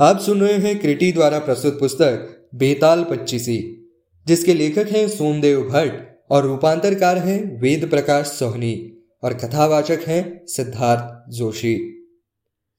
आप 0.00 0.18
सुन 0.18 0.40
रहे 0.40 0.52
हैं 0.52 0.80
क्रिटी 0.80 1.12
द्वारा 1.12 1.38
प्रस्तुत 1.38 1.78
पुस्तक 1.80 2.48
बेताल 2.54 3.04
पच्चीसी, 3.04 3.88
जिसके 4.26 4.54
लेखक 4.54 4.86
हैं 4.90 5.08
सोमदेव 5.08 5.60
भट्ट 5.62 5.92
और 6.30 6.44
रूपांतरकार 6.44 7.18
हैं 7.18 7.60
वेद 7.60 7.90
प्रकाश 7.90 8.26
सोहनी 8.26 9.02
और 9.22 9.34
कथावाचक 9.34 9.98
हैं 10.06 10.46
सिद्धार्थ 10.46 11.30
जोशी। 11.30 11.76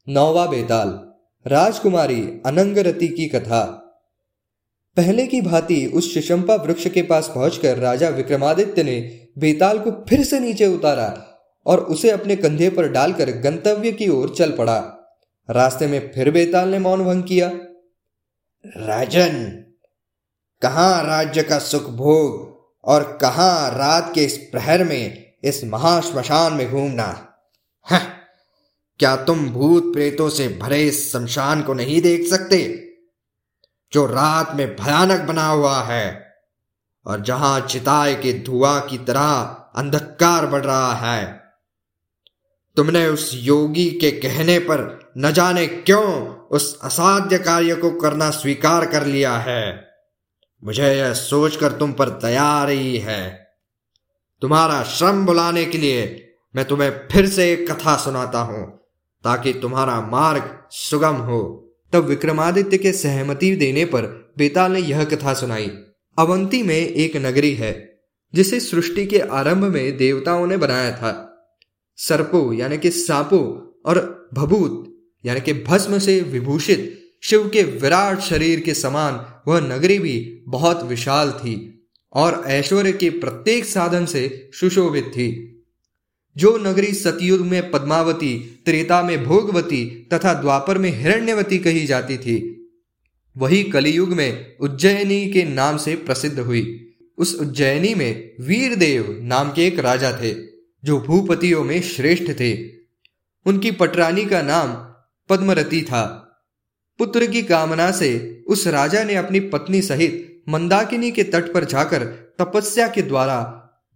नौवा 0.10 0.46
बेताल, 0.46 0.90
राजकुमारी 1.52 2.22
अनंगरति 2.46 3.08
की 3.08 3.28
कथा। 3.28 3.64
पहले 4.98 5.28
की 5.28 5.42
भांति 5.42 5.86
उस 5.86 6.14
शिशंपा 6.14 6.56
वृक्ष 6.56 6.88
के 6.88 7.02
पास 7.02 7.32
पहुंचकर 7.36 7.78
राजा 7.78 8.10
विक्रमादित्य 8.10 8.84
ने 8.84 9.20
बेताल 9.38 9.80
को 9.80 9.92
फिर 9.92 10.24
से 10.24 10.40
नीचे 10.40 10.68
उतारा 10.68 11.10
और 11.66 11.80
उसे 11.80 12.10
अपने 12.10 12.36
कंधे 12.36 12.70
पर 12.70 12.88
डालकर 12.88 13.32
गंतव्य 13.32 13.92
की 13.92 14.10
ओर 14.10 14.36
चल 14.38 14.52
पड़ा। 14.52 15.01
रास्ते 15.52 15.88
में 15.88 16.12
फिर 16.16 16.32
बेताल 16.32 16.70
ने 16.70 16.80
मौन 16.80 17.06
भंग 17.06 17.24
किया। 17.24 17.52
राजन, 18.78 19.64
कहा 20.62 21.02
राज्य 21.02 21.44
का 21.44 21.60
सुख 21.60 21.90
भोग 21.90 22.62
और 22.84 23.18
कहा 23.22 23.68
रात 23.68 24.12
के 24.16 24.26
इस 24.26 24.38
प्रहर 24.38 24.84
में, 24.84 25.34
इस 25.44 25.64
महाश्मशान 25.64 26.54
में 26.54 26.72
घूमना? 26.72 27.28
क्या 29.00 29.16
तुम 29.16 29.50
भूत 29.50 29.94
प्रेतों 29.94 30.30
से 30.30 30.48
भरे 30.48 30.84
इस 30.84 31.14
शमशान 31.14 31.62
को 31.62 31.74
नहीं 31.74 32.02
देख 32.02 32.28
सकते? 32.28 32.88
जो 33.94 34.06
रात 34.06 34.56
में 34.56 34.76
भयानक 34.76 35.20
बना 35.20 35.48
हुआ 35.48 35.84
है 35.84 36.36
और 37.06 37.22
जहाँ 37.22 37.62
चिताए 37.62 38.16
के 38.16 38.40
धुआँ 38.40 38.82
की 38.82 38.98
तरह 38.98 39.32
अंधकार 39.76 40.46
बढ़ 40.46 40.66
रहा 40.66 40.94
है। 40.94 41.41
तुमने 42.76 43.08
उस 43.08 43.32
योगी 43.36 43.90
के 43.90 44.12
कहने 44.12 44.60
पर 44.60 45.12
न 45.18 45.32
जाने 45.32 45.68
क्यों 45.68 46.28
उस 46.28 46.80
असाध्य 46.82 47.38
कार्य 47.38 47.76
को 47.76 47.92
करना 47.92 48.30
स्वीकार 48.30 48.86
कर 48.86 49.06
लिया 49.06 49.38
है? 49.38 49.88
मुझे 50.64 50.96
यह 50.96 51.14
सोचकर 51.14 51.72
तुम 51.72 51.92
पर 51.92 52.10
दया 52.10 52.44
आ 52.44 52.64
रही 52.64 52.98
है। 52.98 53.48
तुम्हारा 54.42 54.84
श्रम 54.84 55.26
बुलाने 55.26 55.66
के 55.66 55.78
लिए 55.78 56.28
मैं 56.56 56.66
तुम्हें 56.66 57.08
फिर 57.12 57.28
से 57.28 57.54
एक 57.54 57.72
कथा 57.72 57.96
सुनाता 57.96 58.40
हूँ, 58.40 58.78
ताकि 59.24 59.54
तुम्हारा 59.54 60.02
मार्ग 60.02 60.68
सुगम 60.72 61.16
हो। 61.16 61.74
तब 61.94 62.04
विक्रमादित्य 62.04 62.78
के 62.78 62.92
सहमति 62.92 63.56
देने 63.56 63.86
पर 63.86 64.34
बेताल 64.38 64.72
ने 64.72 64.80
यह 64.80 65.04
कथा 65.04 65.34
सुनाई। 65.34 65.72
अवंती 66.20 66.64
में 66.64 66.76
एक 66.76 67.18
नगरी 67.18 67.54
है, 67.54 68.00
जिसे 68.36 68.60
सृष्टि 68.60 69.06
के 69.06 69.20
आरंभ 69.20 69.64
में 69.64 69.98
देवताओं 69.98 70.48
ने 70.48 70.58
बनाया 70.58 70.92
था। 70.92 71.28
सर्पो, 72.08 72.54
यानी 72.54 72.78
कि 72.78 72.92
सापो, 72.92 73.74
और 73.86 74.30
भभूत, 74.34 75.02
यानी 75.26 75.42
कि 75.42 75.54
भस्म 75.54 76.00
से 76.00 76.22
विभूषित, 76.22 76.98
शिव 77.24 77.50
के 77.50 77.64
विराट 77.64 78.20
शरीर 78.20 78.60
के 78.60 78.74
समान 78.74 79.42
वह 79.48 79.60
नगरी 79.60 80.00
भी 80.00 80.44
बहुत 80.48 80.84
विशाल 80.84 81.32
थी, 81.32 81.88
और 82.14 82.44
ऐश्वर्य 82.48 82.92
के 82.92 83.10
प्रत्येक 83.10 83.66
साधन 83.66 84.06
से 84.06 84.50
सुशोभित 84.54 85.04
थी। 85.04 85.48
जो 86.38 86.58
नगरी 86.58 86.94
सतयुग 86.94 87.42
में 87.42 87.72
पद्मावती, 87.72 88.62
त्रेता 88.66 89.04
में 89.04 89.24
भोगवती, 89.24 90.10
तथा 90.14 90.34
द्वापर 90.34 90.78
में 90.78 91.02
हिरण्यवती 91.02 91.58
कही 91.58 91.86
जाती 91.86 92.18
थी, 92.18 92.58
वही 93.38 93.64
कलियुग 93.64 94.10
में 94.10 94.58
उज्जैनी 94.58 95.30
के 95.30 95.44
नाम 95.44 95.78
से 95.78 95.96
प्रसिद्ध 95.96 96.40
हुई। 96.40 96.94
उस 97.18 97.36
उज्जैनी 97.36 97.96
में 97.96 98.36
वीरदेव 98.42 99.20
नाम 99.22 99.50
के 99.50 99.68
एक 99.68 99.80
राजा 99.80 100.20
थे। 100.22 100.51
जो 100.84 101.00
भूपतियों 101.00 101.64
में 101.64 101.82
श्रेष्ठ 101.82 102.32
थे। 102.32 102.52
उनकी 103.46 103.72
पटरानी 103.72 104.26
का 104.26 104.42
नाम 104.42 104.74
पद्मरती 105.30 105.82
था। 105.82 106.04
पुत्र 107.00 107.26
की 107.26 107.44
कामना 107.44 107.92
से 107.92 108.44
उस 108.48 108.68
राजा 108.68 109.04
ने 109.04 109.16
अपनी 109.16 109.40
पत्नी 109.40 109.82
सहित 109.82 110.44
मंदाकिनी 110.50 111.12
के 111.12 111.24
तट 111.24 111.54
पर 111.54 111.64
जाकर 111.64 112.06
तपस्या 112.40 112.88
के 112.88 113.02
द्वारा 113.02 113.40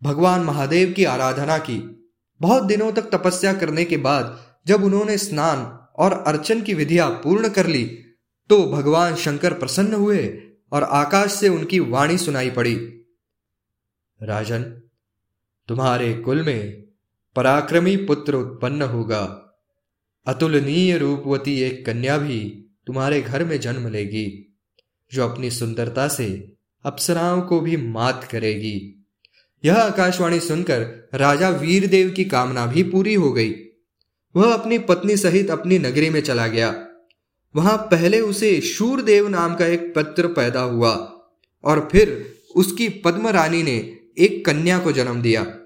भगवान 0.04 0.42
महादेव 0.42 0.94
की 0.94 1.04
आराधना 1.04 1.58
की। 1.58 1.78
बहुत 2.42 2.64
दिनों 2.64 2.92
तक 2.92 3.10
तपस्या 3.12 3.54
करने 3.54 3.86
के 3.86 3.98
बाद 3.98 4.38
जब 4.68 4.84
उन्होंने 4.84 5.18
स्नान 5.18 5.60
और 5.96 6.14
अर्चन 6.28 6.62
की 6.62 6.74
विधियाँ 6.74 7.10
पूर्ण 7.10 7.50
कर 7.50 7.68
ली 7.68 7.84
तो 8.50 8.64
भगवान 8.72 9.16
शंकर 9.16 9.54
प्रसन्न 9.54 9.94
हुए 9.94 10.42
और 10.72 10.84
आकाश 10.84 11.32
से 11.32 11.50
उनकी 11.50 11.80
वाणी 11.80 12.18
सुनाई 12.18 12.50
पड़ी। 12.50 12.76
राजन, 14.22 14.64
तुम्हारे 15.70 16.14
कुल 16.14 16.44
में 16.44 16.85
पराक्रमी 17.36 17.96
पुत्र 17.98 18.36
उत्पन्न 18.36 18.82
होगा। 18.82 19.42
अतुलनीय 20.28 20.98
रूपवती 20.98 21.62
एक 21.62 21.86
कन्या 21.86 22.18
भी 22.18 22.68
तुम्हारे 22.88 23.22
घर 23.22 23.46
में 23.46 23.60
जन्म 23.60 23.88
लेगी, 23.88 24.58
जो 25.14 25.30
अपनी 25.30 25.52
सुंदरता 25.52 26.08
से 26.08 26.54
अप्सराओं 26.86 27.42
को 27.42 27.60
भी 27.60 27.78
मात 27.78 28.28
करेगी। 28.32 29.06
यह 29.66 29.76
आकाशवाणी 29.76 30.40
सुनकर 30.40 31.10
राजा 31.14 31.50
वीरदेव 31.50 32.10
की 32.10 32.26
कामना 32.26 32.66
भी 32.66 32.84
पूरी 32.84 33.14
हो 33.14 33.32
गई। 33.32 33.54
वह 34.36 34.54
अपनी 34.54 34.78
पत्नी 34.78 35.18
सहित 35.18 35.50
अपनी 35.50 35.80
नगरी 35.80 36.10
में 36.10 36.22
चला 36.22 36.48
गया। 36.48 36.88
वहाँ 37.56 37.78
पहले 37.78 38.20
उसे 38.20 38.62
शूरदेव 38.62 39.28
नाम 39.28 39.56
का 39.56 39.66
एक 39.66 39.94
पत्र 39.96 40.28
पैदा 40.28 40.62
हुआ 40.62 40.92
और 41.64 41.90
फिर 41.92 42.36
उसकी 42.56 42.90
पद्म 42.90 43.28
रानी 43.28 43.64
ने 43.64 43.98
एक 44.18 44.46
कन्या 44.46 44.80
को 44.80 44.92
जन्म 44.92 45.22
दिया। 45.22 45.60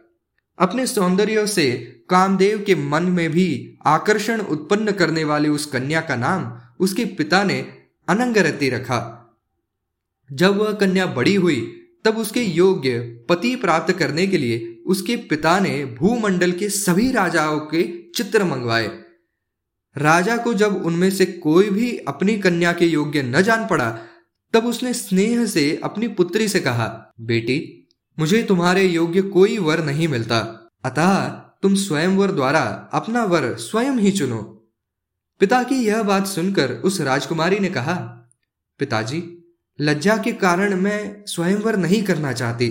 अपने 0.60 0.88
सौंदर्य 0.88 1.48
से 1.48 1.72
कामदेव 2.10 2.64
के 2.68 2.76
मन 2.76 3.04
में 3.04 3.32
भी 3.32 3.78
आकर्षण 3.86 4.42
उत्पन्न 4.42 4.92
करने 4.92 5.24
वाली 5.24 5.50
उस 5.50 5.66
कन्या 5.66 6.02
का 6.02 6.16
नाम 6.16 6.62
उसके 6.80 7.06
पिता 7.06 7.44
ने 7.44 7.60
अनंगरति 8.08 8.70
रखा। 8.70 9.16
जब 10.32 10.58
वह 10.58 10.72
कन्या 10.74 11.06
बड़ी 11.06 11.36
हुई, 11.36 11.76
तब 12.06 12.18
उसके 12.18 12.44
योग्य 12.44 13.00
पति 13.30 13.56
प्राप्त 13.56 13.94
करने 13.94 14.28
के 14.28 14.38
लिए 14.38 14.84
उसके 14.86 15.16
पिता 15.16 15.60
ने 15.60 15.86
भूमंडल 15.86 16.52
के 16.52 16.70
सभी 16.70 17.12
राजाओं 17.12 17.60
के 17.60 18.12
चित्र 18.16 18.44
मंगवाए। 18.44 18.88
राजा 19.98 20.38
को 20.38 20.54
जब 20.54 20.86
उनमें 20.86 21.10
से 21.10 21.26
कोई 21.26 21.70
भी 21.70 21.98
अपनी 21.98 22.38
कन्या 22.40 22.74
के 22.74 22.86
योग्य 22.86 23.24
न 23.24 23.42
जान 23.42 23.68
पड़ा, 23.68 24.00
तब 24.54 24.66
उसने 24.66 24.94
स्नेह 24.94 25.46
से 25.46 25.80
अपनी 25.84 26.08
पुत्री 26.08 26.48
से 26.48 26.60
कहा, 26.60 27.14
बेटी 27.22 27.79
मुझे 28.20 28.44
तुम्हारे 28.44 28.84
योग्य 28.84 29.22
कोई 29.22 29.58
वर 29.58 29.84
नहीं 29.84 30.08
मिलता। 30.08 30.70
अतः 30.86 31.28
तुम 31.62 31.76
स्वयं 31.76 32.08
वर 32.08 32.32
द्वारा 32.32 32.90
अपना 32.94 33.24
वर 33.24 33.56
स्वयं 33.56 33.92
ही 33.92 34.12
चुनो। 34.12 34.72
पिता 35.40 35.64
की 35.64 35.76
यह 35.76 36.04
बात 36.04 36.28
सुनकर 36.28 36.72
उस 36.72 37.02
राजकुमारी 37.02 37.60
ने 37.60 37.70
कहा, 37.70 37.96
पिताजी, 38.80 39.46
लज्जा 39.82 40.18
के 40.18 40.32
कारण 40.32 40.76
मैं 40.76 41.24
स्वयंवर 41.26 41.78
नहीं 41.78 42.04
करना 42.04 42.34
चाहती। 42.34 42.70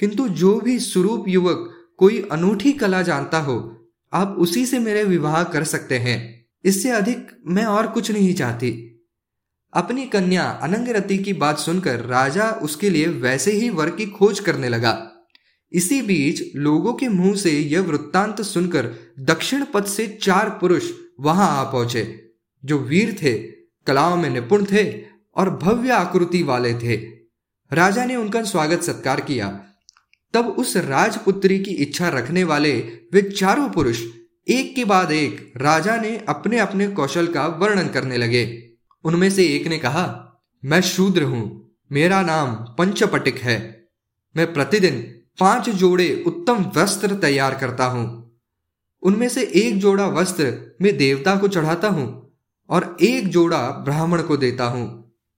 किंतु 0.00 0.28
जो 0.28 0.60
भी 0.60 0.78
स्वरूप 0.78 1.24
युवक 1.28 1.74
कोई 1.96 2.28
अनूठी 2.32 2.72
कला 2.72 3.02
जानता 3.02 3.38
हो, 3.38 3.88
आप 4.12 4.36
उसी 4.38 4.66
से 4.66 4.78
मेरे 4.78 5.04
विवाह 5.04 5.44
कर 5.44 5.64
सकते 5.64 5.98
हैं। 5.98 6.46
इससे 6.64 6.90
अधिक 6.90 7.28
मैं 7.46 7.64
और 7.64 7.86
कुछ 7.86 8.10
नहीं 8.10 8.34
चाहती। 8.34 8.97
अपनी 9.74 10.06
कन्या 10.06 10.44
अनंगरति 10.62 11.18
की 11.18 11.32
बात 11.32 11.58
सुनकर 11.58 12.00
राजा 12.00 12.50
उसके 12.50 12.90
लिए 12.90 13.06
वैसे 13.06 13.52
ही 13.52 13.70
वर 13.70 13.90
की 13.90 14.06
खोज 14.06 14.40
करने 14.40 14.68
लगा। 14.68 15.10
इसी 15.72 16.02
बीच 16.02 16.56
लोगों 16.56 16.92
के 16.92 17.08
मुँह 17.08 17.36
से 17.36 17.50
यह 17.50 17.80
वृत्तांत 17.80 18.42
सुनकर 18.42 18.88
दक्षिण 19.20 19.64
पथ 19.64 19.86
से 19.86 20.18
चार 20.22 20.50
पुरुष 20.50 20.90
वहाँ 21.20 21.66
आ 21.66 21.70
पहुँचे, 21.70 22.30
जो 22.64 22.78
वीर 22.78 23.16
थे, 23.22 23.34
कलाओं 23.86 24.16
में 24.16 24.30
निपुण 24.30 24.64
थे 24.64 25.02
और 25.36 25.50
भव्य 25.50 25.90
आकृति 25.90 26.42
वाले 26.42 26.74
थे। 26.74 26.96
राजा 27.72 28.04
ने 28.04 28.16
उनका 28.16 28.42
स्वागत 28.42 28.82
सत्कार 28.82 29.20
किया। 29.20 29.64
तब 30.34 30.46
उस 30.46 30.76
राजपुत्री 30.76 31.58
की 31.58 31.70
इच्छा 31.70 32.08
रखने 32.08 32.44
वाले 32.44 32.72
वे 33.12 33.22
चारों 33.22 33.68
पुरुष 33.68 34.02
एक 34.48 34.74
के 34.76 34.84
बाद 34.84 35.12
एक 35.12 35.52
राजा 35.56 35.96
ने 35.96 36.24
अपने 36.28 36.58
अपने 36.58 36.88
कौशल 36.88 37.26
का 37.26 37.46
वर्णन 37.46 37.88
करने 37.88 38.16
लगे। 38.16 38.67
उनमें 39.04 39.30
से 39.30 39.46
एक 39.46 39.66
ने 39.66 39.78
कहा, 39.78 40.04
मैं 40.62 40.80
शूद्र 40.80 41.22
हूँ, 41.22 41.74
मेरा 41.92 42.22
नाम 42.22 42.54
पंचपटिक 42.78 43.38
है। 43.38 43.58
मैं 44.34 44.52
प्रतिदिन 44.52 45.00
पाँच 45.40 45.68
जोड़े 45.70 46.24
उत्तम 46.26 46.64
वस्त्र 46.76 47.14
तैयार 47.14 47.54
करता 47.54 47.84
हूँ। 47.84 48.06
उनमें 49.02 49.28
से 49.28 49.42
एक 49.56 49.78
जोड़ा 49.78 50.06
वस्त्र 50.06 50.76
मैं 50.82 50.96
देवता 50.96 51.36
को 51.36 51.48
चढ़ाता 51.48 51.88
हूँ 51.88 52.06
और 52.70 52.96
एक 53.02 53.28
जोड़ा 53.28 53.58
ब्राह्मण 53.84 54.22
को 54.22 54.36
देता 54.36 54.64
हूँ। 54.64 54.86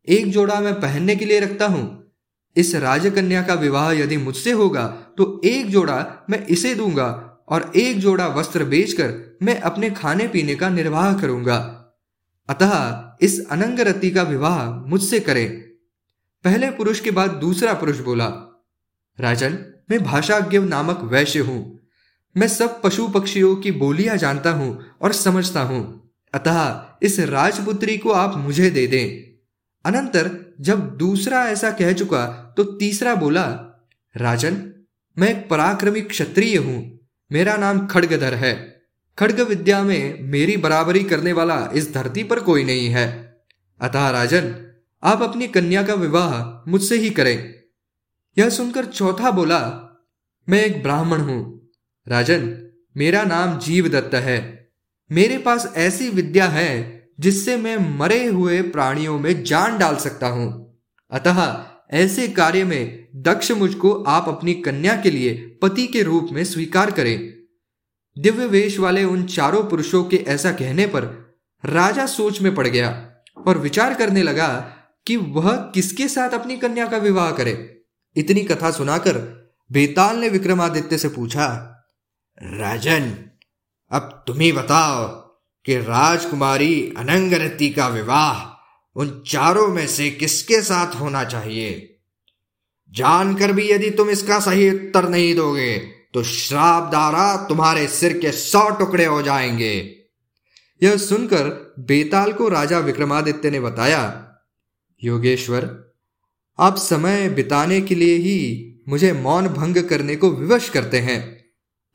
एक 0.08 0.30
जोड़ा 0.32 0.60
मैं 0.60 0.74
पहनने 0.74 1.16
के 1.16 1.24
लिए 1.24 1.40
रखता 1.40 1.66
हूँ। 1.66 2.12
इस 2.56 2.74
राजकन्या 2.74 3.42
का 3.42 3.54
विवाह 3.54 3.92
यदि 3.92 4.16
मुझसे 4.16 4.52
होगा 4.52 4.86
तो 5.18 5.40
एक 5.44 5.68
जोड़ा 5.70 6.26
मैं 6.30 6.46
इसे 6.46 6.74
दूँगा 6.74 7.06
और 7.48 7.70
एक 7.76 7.98
जोड़ा 7.98 8.26
वस्त्र 8.28 8.64
बेचकर 8.64 9.38
मैं 9.42 9.60
अपने 9.60 9.90
खाने 9.90 10.28
पीने 10.28 10.54
का 10.54 10.68
निर्वाह 10.68 11.12
करूँगा। 11.20 11.79
अतः 12.50 13.10
इस 13.22 13.46
अनंगरति 13.50 14.10
का 14.10 14.22
विवाह 14.22 14.70
मुझसे 14.70 15.20
करें। 15.20 15.60
पहले 16.44 16.70
पुरुष 16.70 17.00
के 17.00 17.10
बाद 17.10 17.30
दूसरा 17.30 17.74
पुरुष 17.74 17.98
बोला, 17.98 18.26
राजन, 19.20 19.58
मैं 19.90 20.04
भाषाज्ञ 20.04 20.58
नामक 20.58 21.00
वैश्य 21.02 21.38
हूँ। 21.38 21.80
मैं 22.36 22.48
सब 22.48 22.82
पशु 22.82 23.08
पक्षियों 23.08 23.56
की 23.56 23.72
बोलियाँ 23.72 24.16
जानता 24.16 24.50
हूँ 24.50 24.84
और 25.02 25.12
समझता 25.12 25.62
हूँ। 25.62 26.12
अतः 26.34 26.84
इस 27.02 27.20
राजपुत्री 27.20 27.98
को 27.98 28.10
आप 28.10 28.36
मुझे 28.36 28.70
दे 28.70 28.86
दें। 28.86 29.30
अनंतर 29.84 30.54
जब 30.60 30.96
दूसरा 30.96 31.44
ऐसा 31.48 31.70
कह 31.70 31.92
चुका 31.92 32.54
तो 32.56 32.64
तीसरा 32.64 33.14
बोला, 33.14 33.44
राजन, 34.16 34.72
मैं 35.18 35.28
एक 35.28 35.48
पराक्रमी 35.48 36.00
क्षत्रिय 36.00 36.56
हूँ। 36.56 36.98
मेरा 37.32 37.56
नाम 37.56 37.86
खड़गधर 37.86 38.34
है। 38.34 38.69
खड़ग 39.20 39.40
विद्या 39.40 39.82
में 39.82 40.22
मेरी 40.22 40.56
बराबरी 40.56 41.04
करने 41.04 41.32
वाला 41.32 41.70
इस 41.74 41.94
धरती 41.94 42.22
पर 42.22 42.40
कोई 42.40 42.64
नहीं 42.64 42.88
है। 42.88 43.36
अतः 43.80 44.10
राजन, 44.10 44.72
आप 45.02 45.22
अपनी 45.22 45.48
कन्या 45.48 45.82
का 45.82 45.94
विवाह 45.94 46.70
मुझसे 46.70 46.96
ही 46.96 47.10
करें। 47.10 47.54
यह 48.38 48.50
सुनकर 48.50 48.84
चौथा 48.84 49.30
बोला, 49.30 49.58
मैं 50.48 50.64
एक 50.64 50.82
ब्राह्मण 50.82 51.20
हूँ। 51.20 51.70
राजन, 52.08 52.70
मेरा 52.96 53.22
नाम 53.22 53.58
जीव 53.58 53.88
दत्त 53.88 54.14
है। 54.14 54.70
मेरे 55.12 55.38
पास 55.38 55.72
ऐसी 55.76 56.08
विद्या 56.08 56.46
है 56.46 57.08
जिससे 57.20 57.56
मैं 57.56 57.98
मरे 57.98 58.26
हुए 58.26 58.62
प्राणियों 58.62 59.18
में 59.18 59.44
जान 59.44 59.78
डाल 59.78 59.96
सकता 59.96 60.26
हूँ। 60.26 60.78
अतः 61.10 61.64
ऐसे 61.90 62.28
कार्य 62.28 62.64
में 62.64 63.08
दक्ष 63.16 63.52
मुझको 63.52 63.92
आप 63.92 64.28
अपनी 64.28 64.54
कन्या 64.54 64.96
के 64.96 65.10
लिए 65.10 65.58
पति 65.62 65.86
के 65.86 66.02
रूप 66.02 66.28
में 66.32 66.44
स्वीकार 66.44 66.90
करें। 66.90 67.39
दिव्य 68.20 68.46
वेश 68.46 68.78
वाले 68.78 69.04
उन 69.04 69.24
चारों 69.24 69.62
पुरुषों 69.64 70.04
के 70.04 70.16
ऐसा 70.16 70.52
कहने 70.52 70.86
पर 70.86 71.02
राजा 71.64 72.06
सोच 72.06 72.40
में 72.40 72.54
पड़ 72.54 72.66
गया 72.68 73.10
और 73.46 73.58
विचार 73.58 73.94
करने 73.94 74.22
लगा 74.22 74.48
कि 75.06 75.16
वह 75.16 75.52
किसके 75.56 76.08
साथ 76.08 76.30
अपनी 76.30 76.56
कन्या 76.56 76.86
का 76.86 76.96
विवाह 76.96 77.30
करे। 77.30 77.82
इतनी 78.16 78.40
कथा 78.40 78.70
सुनाकर 78.70 79.18
बेताल 79.72 80.16
ने 80.16 80.28
विक्रमादित्य 80.28 80.98
से 80.98 81.08
पूछा, 81.08 81.46
राजन, 82.42 83.14
अब 83.90 84.24
तुम 84.26 84.40
ही 84.40 84.52
बताओ 84.52 85.08
कि 85.64 85.76
राजकुमारी 85.76 86.94
अनंगरती 86.96 87.70
का 87.70 87.88
विवाह 87.88 88.60
उन 88.96 89.22
चारों 89.26 89.68
में 89.68 89.86
से 89.86 90.10
किसके 90.10 90.62
साथ 90.62 90.94
होना 90.94 91.24
चाहिए? 91.24 91.96
जानकर 92.90 93.52
भी 93.52 93.70
यदि 93.70 93.90
तुम 93.90 94.10
इसका 94.10 94.40
सही 94.40 94.70
उत्तर 94.70 95.08
नहीं 95.08 95.34
दोगे 95.34 95.99
तो 96.14 96.22
श्राप 96.22 96.90
द्वारा 96.90 97.36
तुम्हारे 97.36 97.88
सिर 97.88 98.18
के 98.18 98.32
सौ 98.32 98.70
टुकड़े 98.70 99.04
हो 99.04 99.22
जाएँगे। 99.22 99.96
यह 100.82 100.96
सुनकर 100.96 101.74
बेताल 101.78 102.32
को 102.32 102.48
राजा 102.48 102.78
विक्रमादित्य 102.78 103.50
ने 103.50 103.60
बताया, 103.60 104.32
योगेश्वर, 105.04 105.92
आप 106.58 106.76
समय 106.76 107.28
बिताने 107.28 107.80
के 107.80 107.94
लिए 107.94 108.16
ही 108.16 108.66
मुझे 108.88 109.12
मौन 109.12 109.48
भंग 109.48 109.76
करने 109.76 110.16
को 110.16 110.30
विवश 110.30 110.68
करते 110.68 110.98
हैं। 110.98 111.44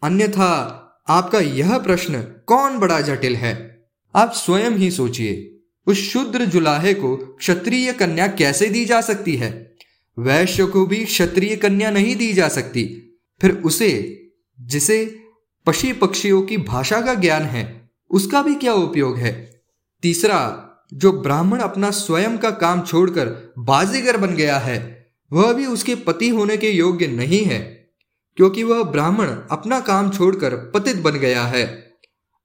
अन्यथा 0.04 0.82
आपका 1.08 1.40
यह 1.40 1.78
प्रश्न 1.78 2.22
कौन 2.22 2.80
बड़ा 2.80 3.02
जटिल 3.02 3.36
है? 3.36 3.86
आप 4.16 4.32
स्वयं 4.34 4.72
ही 4.72 4.92
सोचिए, 4.92 5.60
उस 5.86 5.98
शुद्र 5.98 6.46
जुलाहे 6.46 6.94
को 6.94 7.18
क्षत्रिय 7.18 7.94
कन्या 7.94 8.28
कैसे 8.28 8.68
दी 8.68 8.86
जा 8.86 9.02
सकती 9.02 9.36
है? 9.36 9.76
वैश्य 10.20 10.66
को 10.66 10.86
भी 10.86 11.06
क्षत्रिय 11.06 11.56
कन्या 11.56 11.92
नहीं 11.92 12.16
दी 12.16 12.34
जा 12.34 12.48
सकती। 12.48 13.05
फिर 13.42 13.52
उसे, 13.52 14.22
जिसे 14.62 15.20
पशु 15.66 15.88
पक्षियों 16.02 16.42
की 16.42 16.58
भाषा 16.58 17.02
का 17.02 17.14
ज्ञान 17.14 17.42
है, 17.42 17.90
उसका 18.12 18.42
भी 18.42 18.56
क्या 18.56 18.74
उपयोग 18.74 19.18
है? 19.18 19.62
तीसरा, 20.02 20.62
जो 20.94 21.12
ब्राह्मण 21.12 21.60
अपना 21.60 21.92
स्वयं 21.92 22.38
का 22.38 22.52
काम 22.52 22.82
छोड़कर 22.82 23.54
बाजीगर 23.60 24.18
बन 24.18 24.36
गया 24.36 24.58
है, 24.58 25.08
वह 25.34 25.54
भी 25.54 25.66
उसके 25.66 25.96
पति 25.96 26.30
होने 26.30 26.58
के 26.58 26.70
योग्य 26.70 27.08
नहीं 27.08 27.44
है, 27.44 27.90
क्योंकि 28.36 28.64
वह 28.64 28.84
ब्राह्मण 28.84 29.28
अपना 29.28 29.80
काम 29.80 30.12
छोड़कर 30.12 30.56
पतित 30.56 30.96
बन 30.96 31.12
गया 31.12 31.44
है। 31.44 31.92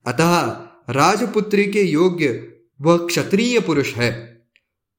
अतः 0.07 0.41
राजपुत्री 0.93 1.67
के 1.67 1.83
योग्य 1.83 2.53
वह 2.81 2.97
क्षत्रिय 2.97 3.61
पुरुष 3.61 3.95
है। 3.95 4.43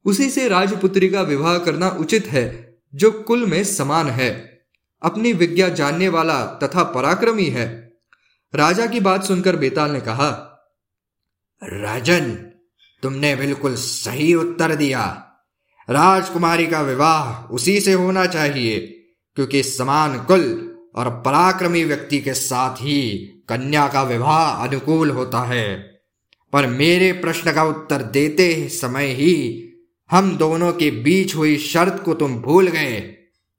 उसी 0.05 0.29
से 0.29 0.47
राजपुत्री 0.47 1.09
का 1.09 1.21
विवाह 1.21 1.57
करना 1.57 1.89
उचित 1.89 2.27
है, 2.27 2.77
जो 2.95 3.11
कुल 3.11 3.45
में 3.45 3.63
समान 3.63 4.07
है। 4.07 4.50
अपनी 5.03 5.33
विज्ञा 5.33 5.69
जानने 5.69 6.09
वाला 6.09 6.45
तथा 6.45 6.83
पराक्रमी 6.83 7.45
है। 7.45 7.93
राजा 8.55 8.85
की 8.85 8.99
बात 8.99 9.23
सुनकर 9.23 9.55
बेताल 9.55 9.91
ने 9.91 9.99
कहा, 9.99 10.29
राजन, 11.63 12.31
तुमने 13.03 13.35
बिल्कुल 13.35 13.75
सही 13.75 14.33
उत्तर 14.33 14.75
दिया। 14.75 15.27
राजकुमारी 15.89 16.67
का 16.67 16.81
विवाह 16.81 17.47
उसी 17.53 17.79
से 17.81 17.93
होना 17.93 18.25
चाहिए, 18.25 18.79
क्योंकि 19.35 19.63
समान 19.63 20.23
कुल 20.23 20.75
और 20.95 21.09
पराक्रमी 21.09 21.83
व्यक्ति 21.83 22.19
के 22.19 22.33
साथ 22.33 22.75
ही 22.75 23.11
कन्या 23.49 23.87
का 23.87 24.03
विवाह 24.03 24.67
अनुकूल 24.67 25.09
होता 25.09 25.39
है। 25.39 25.77
पर 26.53 26.67
मेरे 26.67 27.11
प्रश्न 27.13 27.53
का 27.53 27.63
उत्तर 27.63 28.01
देते 28.01 28.69
समय 28.69 29.05
ही 29.05 29.67
हम 30.11 30.37
दोनों 30.37 30.73
के 30.73 30.91
बीच 30.91 31.35
हुई 31.35 31.57
शर्त 31.57 32.01
को 32.05 32.13
तुम 32.13 32.35
भूल 32.35 32.67
गए। 32.67 32.99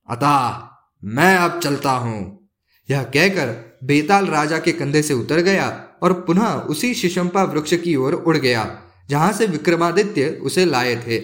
अतः 0.08 0.68
मैं 1.02 1.36
अब 1.36 1.58
चलता 1.60 1.90
हूँ। 1.90 2.48
यह 2.88 3.02
कहकर 3.04 3.54
बेताल 3.84 4.26
राजा 4.26 4.58
के 4.58 4.72
कंधे 4.72 5.02
से 5.02 5.14
उतर 5.14 5.40
गया 5.40 5.68
और 6.02 6.12
पुनः 6.20 6.52
उसी 6.70 6.92
शिशंपा 6.94 7.42
वृक्ष 7.44 7.74
की 7.74 7.94
ओर 7.96 8.14
उड़ 8.14 8.36
गया, 8.36 8.64
जहाँ 9.10 9.32
से 9.32 9.46
विक्रमादित्य 9.46 10.28
उसे 10.42 10.64
लाए 10.64 10.96
थे। 10.96 11.18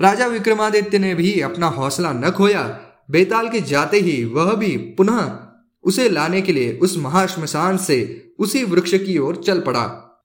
राजा 0.00 0.26
विक्रमादित्य 0.26 0.98
ने 0.98 1.14
भी 1.14 1.40
अपना 1.40 1.66
हौसला 1.66 2.12
न 2.12 2.30
खोया। 2.30 2.62
बेताल 3.10 3.48
के 3.48 3.60
जाते 3.60 4.00
ही 4.00 4.24
वह 4.24 4.54
भी 4.54 4.76
पुनः 4.76 5.30
उसे 5.84 6.08
लाने 6.08 6.42
के 6.42 6.52
लिए 6.52 6.78
उस 6.82 6.96
महाश्मशान 6.98 7.76
से 7.76 7.98
उसी 8.38 8.64
वृक्ष 8.64 8.94
की 8.96 9.18
ओर 9.18 9.36
चल 9.36 9.60
पड़ा। 9.60 9.84